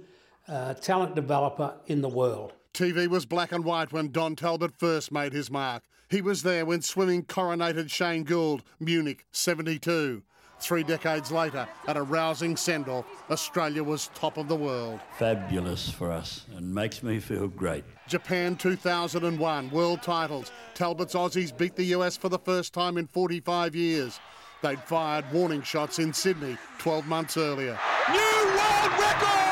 uh, 0.50 0.74
talent 0.74 1.16
developer 1.16 1.76
in 1.88 2.02
the 2.02 2.10
world. 2.10 2.52
TV 2.76 3.08
was 3.08 3.26
black 3.26 3.54
and 3.54 3.64
white 3.64 3.94
when 3.94 4.12
Don 4.12 4.36
Talbot 4.36 4.76
first 4.78 5.10
made 5.10 5.32
his 5.32 5.50
mark. 5.50 5.84
He 6.10 6.22
was 6.22 6.44
there 6.44 6.66
when 6.66 6.82
swimming 6.82 7.24
coronated 7.24 7.90
Shane 7.90 8.26
Gould, 8.26 8.64
Munich 8.82 9.26
72. 9.32 10.22
Three 10.60 10.84
decades 10.84 11.32
later, 11.32 11.70
at 11.88 11.96
a 11.96 12.02
rousing 12.02 12.58
send 12.58 12.90
off, 12.90 13.06
Australia 13.32 13.82
was 13.82 14.10
top 14.14 14.38
of 14.38 14.50
the 14.50 14.58
world. 14.58 15.00
Fabulous 15.18 15.90
for 15.90 16.12
us 16.12 16.46
and 16.56 16.76
makes 16.76 17.02
me 17.02 17.20
feel 17.20 17.48
great. 17.48 17.86
Japan 18.10 18.58
2001, 18.58 19.70
world 19.72 20.02
titles. 20.02 20.52
Talbot's 20.74 21.14
Aussies 21.14 21.58
beat 21.58 21.78
the 21.78 21.86
US 21.96 22.18
for 22.18 22.28
the 22.28 22.40
first 22.40 22.74
time 22.74 22.98
in 22.98 23.08
45 23.08 23.74
years. 23.74 24.20
They'd 24.62 24.84
fired 24.84 25.24
warning 25.32 25.62
shots 25.62 26.00
in 26.00 26.12
Sydney 26.12 26.58
12 26.80 27.08
months 27.08 27.38
earlier. 27.38 27.80
New 28.12 28.18
world 28.18 29.00
record! 29.00 29.45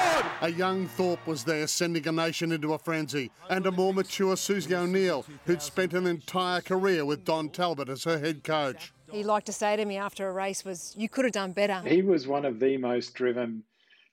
A 0.44 0.52
young 0.52 0.88
Thorpe 0.88 1.26
was 1.26 1.46
there 1.46 1.66
sending 1.68 2.06
a 2.06 2.12
nation 2.12 2.52
into 2.52 2.74
a 2.74 2.78
frenzy, 2.78 3.32
and 3.50 3.66
a 3.66 3.72
more 3.72 3.94
mature 3.94 4.36
Susie 4.36 4.76
O'Neill, 4.76 5.26
who'd 5.46 5.62
spent 5.62 5.94
an 5.94 6.06
entire 6.06 6.60
career 6.60 7.06
with 7.06 7.24
Don 7.24 7.48
Talbot 7.48 7.88
as 7.88 8.04
her 8.04 8.20
head 8.20 8.44
coach. 8.44 8.92
He 9.10 9.24
liked 9.24 9.46
to 9.46 9.54
say 9.54 9.78
to 9.78 9.86
me 9.86 9.96
after 9.96 10.28
a 10.28 10.34
race 10.34 10.66
was, 10.66 10.94
you 10.98 11.08
could 11.08 11.24
have 11.24 11.32
done 11.32 11.54
better. 11.54 11.82
He 11.88 12.02
was 12.02 12.28
one 12.28 12.44
of 12.44 12.60
the 12.60 12.76
most 12.76 13.14
driven 13.14 13.64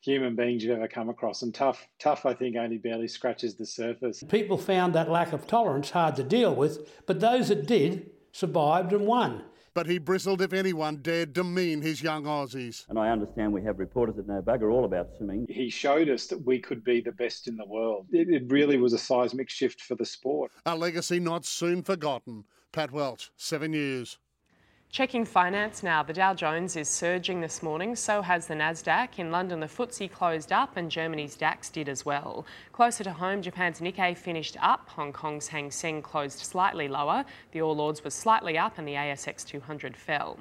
human 0.02 0.37
beings 0.37 0.62
you've 0.62 0.78
ever 0.78 0.87
come 0.87 1.08
across. 1.08 1.42
And 1.42 1.52
tough, 1.52 1.88
tough, 1.99 2.25
I 2.25 2.32
think, 2.32 2.54
only 2.54 2.78
barely 2.78 3.08
scratches 3.08 3.56
the 3.56 3.66
surface. 3.66 4.22
People 4.28 4.56
found 4.56 4.94
that 4.94 5.10
lack 5.10 5.32
of 5.32 5.49
tolerance 5.49 5.90
hard 5.90 6.14
to 6.14 6.22
deal 6.22 6.54
with, 6.54 7.04
but 7.06 7.18
those 7.18 7.49
that 7.49 7.66
did 7.66 8.08
survived 8.30 8.92
and 8.92 9.04
won 9.04 9.42
but 9.74 9.86
he 9.86 9.98
bristled 9.98 10.42
if 10.42 10.52
anyone 10.52 10.96
dared 10.96 11.32
demean 11.32 11.82
his 11.82 12.02
young 12.02 12.24
Aussies. 12.24 12.88
And 12.88 12.98
I 12.98 13.10
understand 13.10 13.52
we 13.52 13.62
have 13.62 13.78
reporters 13.78 14.16
that 14.16 14.26
know 14.28 14.42
bugger 14.42 14.72
all 14.72 14.84
about 14.84 15.08
swimming. 15.16 15.46
He 15.48 15.70
showed 15.70 16.08
us 16.08 16.26
that 16.26 16.44
we 16.44 16.58
could 16.58 16.84
be 16.84 17.00
the 17.00 17.12
best 17.12 17.48
in 17.48 17.56
the 17.56 17.66
world. 17.66 18.06
It, 18.12 18.28
it 18.28 18.50
really 18.50 18.76
was 18.76 18.92
a 18.92 18.98
seismic 18.98 19.48
shift 19.50 19.80
for 19.80 19.94
the 19.94 20.06
sport. 20.06 20.52
A 20.66 20.76
legacy 20.76 21.20
not 21.20 21.44
soon 21.44 21.82
forgotten. 21.82 22.44
Pat 22.72 22.92
Welch, 22.92 23.30
Seven 23.36 23.72
News. 23.72 24.18
Checking 24.92 25.25
finance 25.25 25.85
now. 25.85 26.02
The 26.02 26.12
Dow 26.12 26.35
Jones 26.35 26.75
is 26.75 26.88
surging 26.88 27.40
this 27.40 27.62
morning, 27.62 27.94
so 27.94 28.23
has 28.23 28.49
the 28.49 28.54
Nasdaq. 28.54 29.20
In 29.20 29.30
London, 29.30 29.61
the 29.61 29.68
FTSE 29.68 30.11
closed 30.11 30.50
up 30.50 30.76
and 30.76 30.90
Germany's 30.90 31.37
DAX 31.37 31.70
did 31.70 31.88
as 31.88 32.04
well. 32.04 32.44
Closer 32.73 33.04
to 33.04 33.12
home, 33.12 33.40
Japan's 33.40 33.78
Nikkei 33.78 34.16
finished 34.16 34.56
up. 34.61 34.88
Hong 34.88 35.12
Kong's 35.12 35.47
Hang 35.47 35.70
Seng 35.70 36.02
closed 36.02 36.40
slightly 36.40 36.88
lower. 36.88 37.25
The 37.52 37.62
All 37.62 37.80
Ords 37.80 38.02
was 38.02 38.14
slightly 38.14 38.59
up 38.59 38.78
and 38.78 38.88
the 38.88 38.94
ASX 38.94 39.47
200 39.47 39.97
fell. 39.97 40.37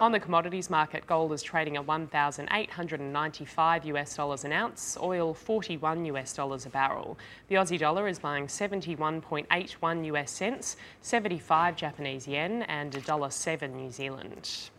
On 0.00 0.12
the 0.12 0.18
commodities 0.18 0.70
market, 0.70 1.06
gold 1.06 1.34
is 1.34 1.42
trading 1.42 1.76
at 1.76 1.86
1,895 1.86 3.84
US 3.84 4.16
dollars 4.16 4.44
an 4.46 4.52
ounce, 4.52 4.96
oil 5.02 5.34
41 5.34 6.06
US 6.06 6.32
dollars 6.32 6.64
a 6.64 6.70
barrel. 6.70 7.18
The 7.48 7.56
Aussie 7.56 7.78
dollar 7.78 8.08
is 8.08 8.18
buying 8.18 8.46
71.81 8.46 10.06
US 10.06 10.30
cents, 10.30 10.76
75 11.02 11.76
Japanese 11.76 12.26
yen, 12.26 12.62
and 12.62 12.92
$1.07 12.92 13.74
New 13.74 13.89
Zealand. 13.90 14.70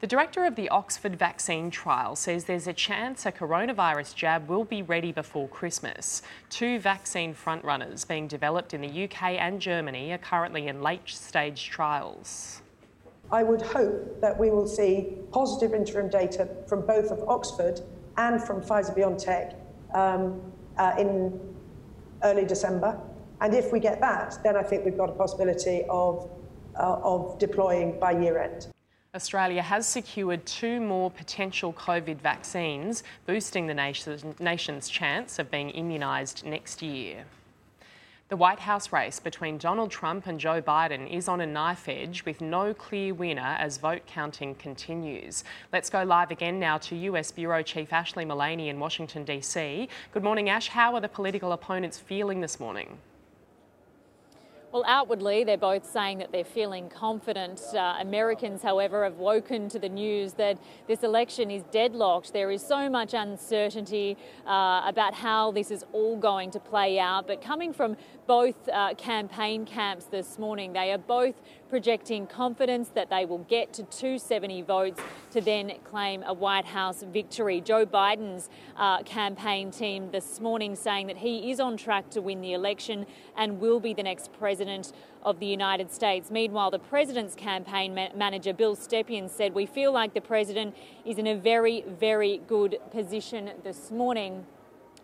The 0.00 0.06
director 0.06 0.44
of 0.44 0.54
the 0.54 0.68
Oxford 0.68 1.16
vaccine 1.16 1.72
trial 1.72 2.14
says 2.14 2.44
there's 2.44 2.68
a 2.68 2.72
chance 2.72 3.26
a 3.26 3.32
coronavirus 3.32 4.14
jab 4.14 4.48
will 4.48 4.64
be 4.64 4.80
ready 4.80 5.10
before 5.10 5.48
Christmas. 5.48 6.22
Two 6.50 6.78
vaccine 6.78 7.34
frontrunners 7.34 8.06
being 8.06 8.28
developed 8.28 8.74
in 8.74 8.80
the 8.80 9.04
UK 9.04 9.32
and 9.40 9.60
Germany 9.60 10.12
are 10.12 10.18
currently 10.18 10.68
in 10.68 10.82
late 10.82 11.08
stage 11.08 11.68
trials. 11.68 12.62
I 13.32 13.42
would 13.42 13.60
hope 13.60 14.20
that 14.20 14.38
we 14.38 14.50
will 14.50 14.68
see 14.68 15.14
positive 15.32 15.74
interim 15.74 16.08
data 16.08 16.48
from 16.66 16.86
both 16.86 17.10
of 17.10 17.28
Oxford 17.28 17.80
and 18.16 18.42
from 18.42 18.62
Pfizer 18.62 18.96
BioNTech 18.96 19.54
um, 19.94 20.40
uh, 20.76 20.94
in 20.98 21.38
early 22.22 22.44
December. 22.44 22.98
And 23.40 23.54
if 23.54 23.72
we 23.72 23.80
get 23.80 24.00
that, 24.00 24.38
then 24.42 24.56
I 24.56 24.62
think 24.62 24.84
we've 24.84 24.96
got 24.96 25.10
a 25.10 25.12
possibility 25.12 25.84
of, 25.90 26.30
Uh, 26.78 27.00
of 27.02 27.36
deploying 27.40 27.98
by 27.98 28.12
year 28.12 28.38
end. 28.38 28.68
Australia 29.12 29.60
has 29.60 29.84
secured 29.84 30.46
two 30.46 30.78
more 30.78 31.10
potential 31.10 31.72
COVID 31.72 32.20
vaccines, 32.20 33.02
boosting 33.26 33.66
the 33.66 33.74
nation's 33.74 34.88
chance 34.88 35.40
of 35.40 35.50
being 35.50 35.72
immunised 35.72 36.44
next 36.44 36.80
year. 36.80 37.24
The 38.28 38.36
White 38.36 38.60
House 38.60 38.92
race 38.92 39.18
between 39.18 39.58
Donald 39.58 39.90
Trump 39.90 40.28
and 40.28 40.38
Joe 40.38 40.62
Biden 40.62 41.10
is 41.10 41.26
on 41.26 41.40
a 41.40 41.46
knife 41.46 41.88
edge 41.88 42.24
with 42.24 42.40
no 42.40 42.72
clear 42.72 43.12
winner 43.12 43.56
as 43.58 43.78
vote 43.78 44.02
counting 44.06 44.54
continues. 44.54 45.42
Let's 45.72 45.90
go 45.90 46.04
live 46.04 46.30
again 46.30 46.60
now 46.60 46.78
to 46.78 46.94
US 46.94 47.32
Bureau 47.32 47.62
Chief 47.62 47.90
Ashlee 47.90 48.24
Mullany 48.24 48.68
in 48.68 48.78
Washington, 48.78 49.24
D.C. 49.24 49.88
Good 50.12 50.22
morning, 50.22 50.48
Ash. 50.48 50.68
How 50.68 50.94
are 50.94 51.00
the 51.00 51.08
political 51.08 51.50
opponents 51.50 51.98
feeling 51.98 52.40
this 52.40 52.60
morning? 52.60 52.98
Well, 54.78 54.86
outwardly, 54.88 55.42
they're 55.42 55.58
both 55.58 55.84
saying 55.84 56.18
that 56.18 56.30
they're 56.30 56.44
feeling 56.44 56.88
confident. 56.88 57.60
Uh, 57.74 57.96
Americans, 57.98 58.62
however, 58.62 59.02
have 59.02 59.16
woken 59.16 59.68
to 59.70 59.78
the 59.80 59.88
news 59.88 60.34
that 60.34 60.56
this 60.86 61.02
election 61.02 61.50
is 61.50 61.64
deadlocked. 61.72 62.32
There 62.32 62.52
is 62.52 62.64
so 62.64 62.88
much 62.88 63.12
uncertainty 63.12 64.16
uh, 64.46 64.82
about 64.86 65.14
how 65.14 65.50
this 65.50 65.72
is 65.72 65.84
all 65.92 66.16
going 66.16 66.52
to 66.52 66.60
play 66.60 67.00
out. 67.00 67.26
But 67.26 67.42
coming 67.42 67.72
from 67.72 67.96
both 68.28 68.68
uh, 68.68 68.94
campaign 68.94 69.64
camps 69.64 70.04
this 70.04 70.38
morning, 70.38 70.74
they 70.74 70.92
are 70.92 70.98
both 70.98 71.34
projecting 71.68 72.26
confidence 72.26 72.88
that 72.90 73.10
they 73.10 73.24
will 73.24 73.44
get 73.48 73.72
to 73.74 73.82
270 73.82 74.62
votes 74.62 75.00
to 75.30 75.40
then 75.40 75.72
claim 75.84 76.22
a 76.24 76.32
White 76.32 76.64
House 76.64 77.02
victory. 77.02 77.60
Joe 77.60 77.84
Biden's 77.84 78.48
uh, 78.76 79.02
campaign 79.02 79.70
team 79.70 80.10
this 80.10 80.40
morning 80.40 80.74
saying 80.74 81.06
that 81.08 81.18
he 81.18 81.50
is 81.50 81.60
on 81.60 81.76
track 81.76 82.10
to 82.10 82.20
win 82.20 82.40
the 82.40 82.52
election 82.52 83.06
and 83.36 83.60
will 83.60 83.80
be 83.80 83.92
the 83.94 84.02
next 84.02 84.32
president 84.32 84.92
of 85.22 85.40
the 85.40 85.46
United 85.46 85.92
States. 85.92 86.30
Meanwhile, 86.30 86.70
the 86.70 86.78
president's 86.78 87.34
campaign 87.34 87.94
ma- 87.94 88.08
manager, 88.14 88.52
Bill 88.52 88.76
Stepien, 88.76 89.28
said, 89.28 89.54
We 89.54 89.66
feel 89.66 89.92
like 89.92 90.14
the 90.14 90.20
president 90.20 90.74
is 91.04 91.18
in 91.18 91.26
a 91.26 91.36
very, 91.36 91.84
very 91.86 92.40
good 92.46 92.78
position 92.90 93.50
this 93.62 93.90
morning. 93.90 94.46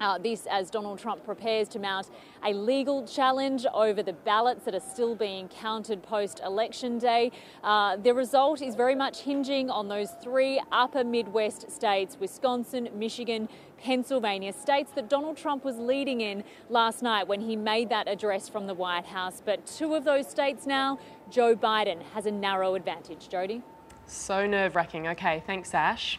Uh, 0.01 0.19
this 0.19 0.47
as 0.51 0.71
Donald 0.71 0.99
Trump 0.99 1.25
prepares 1.25 1.69
to 1.69 1.79
mount 1.79 2.11
a 2.45 2.53
legal 2.53 3.07
challenge 3.07 3.65
over 3.73 4.03
the 4.03 4.13
ballots 4.13 4.65
that 4.65 4.75
are 4.75 4.81
still 4.81 5.15
being 5.15 5.49
counted 5.49 6.03
post 6.03 6.41
election 6.45 6.99
day. 6.99 7.31
Uh, 7.63 7.97
the 7.97 8.13
result 8.13 8.61
is 8.61 8.75
very 8.75 8.95
much 8.95 9.21
hinging 9.21 9.71
on 9.71 9.89
those 9.89 10.11
three 10.23 10.61
upper 10.73 11.05
Midwest 11.05 11.71
states 11.71 12.17
Wisconsin, 12.19 12.89
Michigan, 12.95 13.49
Pennsylvania, 13.79 14.53
states 14.53 14.91
that 14.93 15.09
Donald 15.09 15.37
Trump 15.37 15.65
was 15.65 15.79
leading 15.79 16.21
in 16.23 16.43
last 16.69 17.03
night 17.03 17.29
when 17.29 17.41
he 17.41 17.55
made 17.55 17.89
that 17.91 18.09
address 18.09 18.49
from 18.49 18.67
the 18.67 18.75
White 18.75 19.07
House. 19.07 19.43
But 19.45 19.65
two 19.67 19.95
of 19.95 20.05
those 20.05 20.29
states 20.29 20.67
now, 20.67 20.99
Joe 21.31 21.55
Biden 21.55 22.03
has 22.15 22.27
a 22.27 22.33
narrow 22.33 22.75
advantage. 22.75 23.29
Jody? 23.29 23.63
So 24.07 24.47
nerve 24.47 24.75
wracking. 24.75 25.09
Okay, 25.09 25.43
thanks, 25.47 25.73
Ash. 25.73 26.19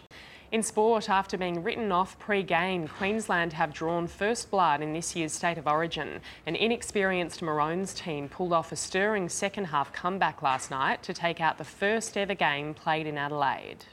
In 0.56 0.64
sport, 0.64 1.10
after 1.10 1.38
being 1.38 1.64
written 1.64 1.92
off 1.92 2.18
pre 2.18 2.42
game, 2.42 2.88
Queensland 2.88 3.52
have 3.52 3.74
drawn 3.74 4.08
first 4.08 4.50
blood 4.50 4.80
in 4.80 4.94
this 4.94 5.14
year's 5.14 5.34
State 5.34 5.58
of 5.58 5.68
Origin. 5.68 6.22
An 6.46 6.56
inexperienced 6.56 7.42
Maroons 7.42 7.94
team 7.94 8.30
pulled 8.30 8.54
off 8.54 8.72
a 8.72 8.78
stirring 8.78 9.28
second 9.28 9.66
half 9.66 9.92
comeback 9.92 10.42
last 10.42 10.72
night 10.72 11.04
to 11.04 11.14
take 11.14 11.42
out 11.42 11.58
the 11.58 11.66
first 11.66 12.16
ever 12.16 12.36
game 12.36 12.74
played 12.74 13.06
in 13.06 13.18
Adelaide. 13.18 13.84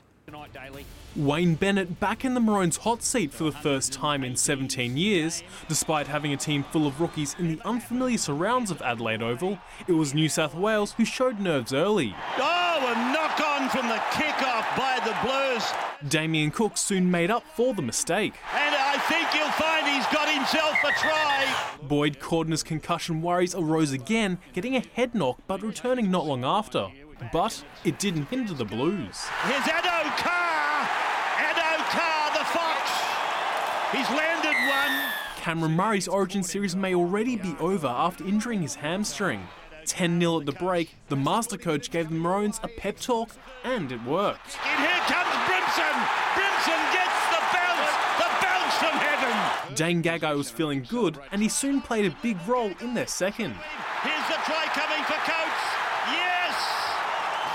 Wayne 1.14 1.54
Bennett 1.56 2.00
back 2.00 2.24
in 2.24 2.32
the 2.32 2.40
Maroons' 2.40 2.78
hot 2.78 3.02
seat 3.02 3.32
for 3.32 3.44
the 3.44 3.52
first 3.52 3.92
time 3.92 4.24
in 4.24 4.34
17 4.34 4.96
years. 4.96 5.42
Despite 5.68 6.06
having 6.06 6.32
a 6.32 6.36
team 6.36 6.62
full 6.62 6.86
of 6.86 7.00
rookies 7.00 7.36
in 7.38 7.48
the 7.48 7.60
unfamiliar 7.66 8.16
surrounds 8.16 8.70
of 8.70 8.80
Adelaide 8.80 9.20
Oval, 9.22 9.58
it 9.86 9.92
was 9.92 10.14
New 10.14 10.28
South 10.28 10.54
Wales 10.54 10.92
who 10.92 11.04
showed 11.04 11.38
nerves 11.38 11.74
early. 11.74 12.14
Oh, 12.38 12.72
a 12.80 13.12
knock 13.12 13.38
on 13.40 13.68
from 13.68 13.88
the 13.88 14.00
kick-off 14.12 14.66
by 14.76 15.00
the 15.04 15.14
Blues. 15.26 15.64
Damien 16.10 16.50
Cook 16.50 16.76
soon 16.78 17.10
made 17.10 17.30
up 17.30 17.44
for 17.54 17.74
the 17.74 17.82
mistake. 17.82 18.34
And 18.54 18.74
I 18.74 18.98
think 19.08 19.34
you'll 19.34 19.50
find 19.52 19.86
he's 19.86 20.06
got 20.06 20.28
himself 20.28 20.76
a 20.82 20.92
try. 20.98 21.46
Boyd 21.82 22.18
Cordner's 22.18 22.62
concussion 22.62 23.20
worries 23.20 23.54
arose 23.54 23.92
again, 23.92 24.38
getting 24.54 24.76
a 24.76 24.80
head 24.80 25.14
knock 25.14 25.38
but 25.46 25.62
returning 25.62 26.10
not 26.10 26.26
long 26.26 26.44
after. 26.44 26.88
But 27.30 27.62
it 27.84 27.98
didn't 27.98 28.26
hinder 28.26 28.54
the 28.54 28.64
Blues. 28.64 29.26
Here's 29.44 29.64
Addo 29.64 30.16
Carr. 30.16 30.88
Addo 31.36 31.76
Carr, 31.90 32.32
the 32.32 32.44
Fox. 32.46 32.90
He's 33.92 34.08
landed 34.16 34.56
one. 34.68 35.12
Cameron 35.36 35.72
Murray's 35.72 36.08
Origin 36.08 36.42
series 36.42 36.74
may 36.74 36.94
already 36.94 37.36
be 37.36 37.54
over 37.60 37.86
after 37.86 38.26
injuring 38.26 38.62
his 38.62 38.76
hamstring. 38.76 39.46
10 39.86 40.20
0 40.20 40.40
at 40.40 40.46
the 40.46 40.52
break, 40.52 40.94
the 41.08 41.16
master 41.16 41.58
coach 41.58 41.90
gave 41.90 42.08
the 42.08 42.14
Maroons 42.14 42.60
a 42.62 42.68
pep 42.68 42.98
talk, 42.98 43.30
and 43.64 43.90
it 43.90 44.02
worked. 44.04 44.56
And 44.64 44.80
here 44.80 45.02
comes 45.10 45.34
Brimson. 45.46 45.96
Brimson 46.34 46.82
gets 46.92 47.18
the 47.34 47.42
bounce. 47.52 47.92
The 48.18 48.30
bounce 48.40 48.74
from 48.78 48.96
heaven. 48.98 49.74
Dane 49.74 50.02
Gagai 50.02 50.36
was 50.36 50.50
feeling 50.50 50.86
good, 50.88 51.18
and 51.32 51.42
he 51.42 51.48
soon 51.48 51.80
played 51.80 52.06
a 52.06 52.16
big 52.22 52.36
role 52.46 52.72
in 52.80 52.94
their 52.94 53.06
second. 53.06 53.54
Here's 54.02 54.26
the 54.28 54.38
try 54.46 54.64
coming 54.70 55.02
for 55.04 55.18
Coates. 55.26 55.64
Yes. 56.14 56.54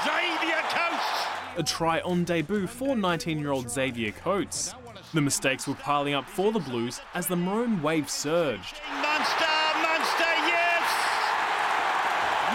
Xavier 0.04 0.62
Coates. 0.70 1.47
A 1.58 1.64
try 1.64 2.00
on 2.02 2.24
debut 2.24 2.68
for 2.68 2.96
19 2.96 3.40
year 3.40 3.52
old 3.52 3.68
Xavier 3.68 4.12
Coates. 4.12 4.76
The 5.16 5.22
mistakes 5.22 5.68
were 5.68 5.74
piling 5.74 6.14
up 6.14 6.30
for 6.30 6.52
the 6.52 6.60
Blues 6.60 7.02
as 7.16 7.26
the 7.26 7.36
Maroon 7.36 7.82
wave 7.82 8.12
surged. 8.12 8.80
Munster. 9.02 9.46
Munster. 9.82 10.34
Yes. 10.46 10.84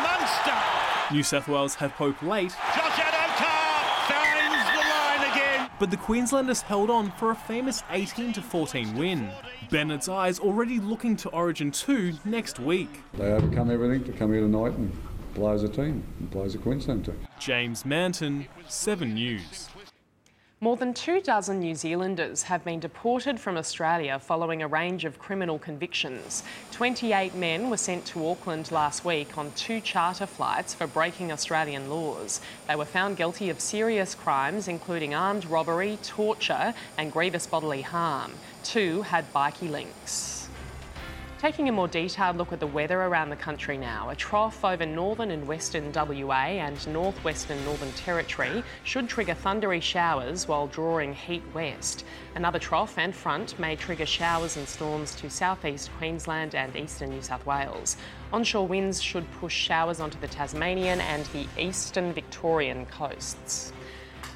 Munster. 0.04 1.14
New 1.14 1.24
South 1.24 1.48
Wales 1.48 1.74
had 1.74 1.90
hope 1.90 2.22
late, 2.22 2.54
Josh 2.76 2.96
the 2.96 3.12
but 5.82 5.90
the 5.90 5.96
Queenslanders 5.96 6.60
held 6.60 6.90
on 6.90 7.10
for 7.10 7.32
a 7.32 7.34
famous 7.34 7.82
18 7.90 8.34
14 8.34 8.94
win. 8.94 9.28
Bennett's 9.68 10.08
eyes 10.08 10.38
already 10.38 10.78
looking 10.78 11.16
to 11.16 11.28
Origin 11.30 11.72
2 11.72 12.12
next 12.24 12.60
week. 12.60 13.00
They 13.14 13.32
overcome 13.32 13.68
everything 13.68 14.04
to 14.04 14.12
come 14.12 14.30
here 14.32 14.42
tonight 14.42 14.74
and 14.74 14.96
play 15.34 15.52
as 15.52 15.62
a 15.62 15.68
team 15.68 16.04
and 16.18 16.30
play 16.30 16.44
as 16.44 16.54
a 16.54 16.58
Queensland 16.58 17.04
team. 17.04 17.26
James 17.38 17.84
Manton, 17.84 18.46
7 18.68 19.14
News. 19.14 19.68
More 20.62 20.76
than 20.76 20.94
two 20.94 21.20
dozen 21.20 21.58
New 21.58 21.74
Zealanders 21.74 22.44
have 22.44 22.64
been 22.64 22.78
deported 22.78 23.40
from 23.40 23.56
Australia 23.56 24.20
following 24.20 24.62
a 24.62 24.68
range 24.68 25.04
of 25.04 25.18
criminal 25.18 25.58
convictions. 25.58 26.44
28 26.70 27.34
men 27.34 27.68
were 27.68 27.76
sent 27.76 28.06
to 28.06 28.24
Auckland 28.28 28.70
last 28.70 29.04
week 29.04 29.36
on 29.36 29.50
two 29.56 29.80
charter 29.80 30.24
flights 30.24 30.72
for 30.72 30.86
breaking 30.86 31.32
Australian 31.32 31.90
laws. 31.90 32.40
They 32.68 32.76
were 32.76 32.84
found 32.84 33.16
guilty 33.16 33.50
of 33.50 33.58
serious 33.58 34.14
crimes, 34.14 34.68
including 34.68 35.14
armed 35.14 35.46
robbery, 35.46 35.98
torture, 36.04 36.74
and 36.96 37.10
grievous 37.10 37.48
bodily 37.48 37.82
harm. 37.82 38.30
Two 38.62 39.02
had 39.02 39.32
bikie 39.32 39.68
links. 39.68 40.41
Taking 41.42 41.68
a 41.68 41.72
more 41.72 41.88
detailed 41.88 42.36
look 42.36 42.52
at 42.52 42.60
the 42.60 42.68
weather 42.68 43.02
around 43.02 43.30
the 43.30 43.34
country 43.34 43.76
now, 43.76 44.10
a 44.10 44.14
trough 44.14 44.64
over 44.64 44.86
northern 44.86 45.32
and 45.32 45.48
western 45.48 45.90
WA 45.92 46.44
and 46.44 46.86
northwestern 46.86 47.64
Northern 47.64 47.90
Territory 47.94 48.62
should 48.84 49.08
trigger 49.08 49.34
thundery 49.34 49.80
showers 49.80 50.46
while 50.46 50.68
drawing 50.68 51.12
heat 51.12 51.42
west. 51.52 52.04
Another 52.36 52.60
trough 52.60 52.96
and 52.96 53.12
front 53.12 53.58
may 53.58 53.74
trigger 53.74 54.06
showers 54.06 54.56
and 54.56 54.68
storms 54.68 55.16
to 55.16 55.28
southeast 55.28 55.90
Queensland 55.98 56.54
and 56.54 56.76
eastern 56.76 57.10
New 57.10 57.22
South 57.22 57.44
Wales. 57.44 57.96
Onshore 58.32 58.68
winds 58.68 59.02
should 59.02 59.28
push 59.32 59.56
showers 59.56 59.98
onto 59.98 60.20
the 60.20 60.28
Tasmanian 60.28 61.00
and 61.00 61.24
the 61.32 61.48
eastern 61.58 62.12
Victorian 62.12 62.86
coasts. 62.86 63.72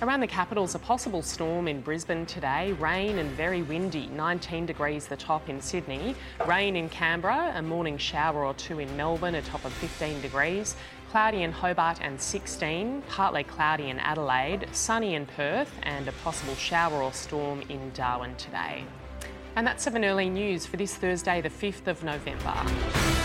Around 0.02 0.20
the 0.20 0.26
capital's 0.26 0.74
a 0.74 0.78
possible 0.78 1.22
storm 1.22 1.66
in 1.66 1.80
Brisbane 1.80 2.26
today, 2.26 2.72
rain 2.72 3.16
and 3.16 3.30
very 3.30 3.62
windy, 3.62 4.09
19 4.09 4.66
degrees 4.66 5.06
the 5.06 5.16
top 5.16 5.48
in 5.48 5.59
Sydney, 5.59 6.14
rain 6.46 6.76
in 6.76 6.90
Canberra, 6.90 7.54
a 7.56 7.62
morning 7.62 7.96
shower 7.96 8.44
or 8.44 8.52
two 8.52 8.78
in 8.78 8.94
Melbourne, 8.94 9.37
a 9.37 9.40
top 9.40 9.64
of 9.64 9.72
15 9.72 10.20
degrees, 10.20 10.76
cloudy 11.11 11.44
in 11.44 11.50
Hobart 11.50 12.02
and 12.02 12.20
16, 12.20 13.04
partly 13.09 13.42
cloudy 13.42 13.88
in 13.88 13.98
Adelaide, 13.98 14.68
sunny 14.72 15.14
in 15.14 15.24
Perth, 15.24 15.72
and 15.82 16.06
a 16.06 16.12
possible 16.12 16.56
shower 16.56 17.02
or 17.02 17.14
storm 17.14 17.62
in 17.70 17.90
Darwin 17.94 18.37
today. 18.37 18.85
And 19.56 19.66
that's 19.66 19.82
7 19.82 20.04
early 20.04 20.28
news 20.28 20.66
for 20.66 20.76
this 20.76 20.94
Thursday, 20.94 21.40
the 21.40 21.48
5th 21.48 21.87
of 21.87 22.04
November. 22.04 23.15